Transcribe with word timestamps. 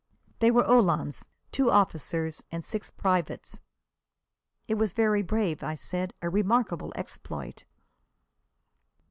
They 0.39 0.49
were 0.49 0.63
uhlans, 0.65 1.27
two 1.51 1.69
officers 1.69 2.43
and 2.51 2.65
six 2.65 2.89
privates." 2.89 3.61
"It 4.67 4.73
was 4.73 4.93
very 4.93 5.21
brave," 5.21 5.61
I 5.61 5.75
said. 5.75 6.15
"A 6.23 6.27
remarkable 6.31 6.91
exploit." 6.95 7.65